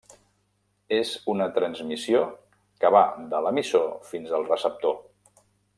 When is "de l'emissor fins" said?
3.35-4.35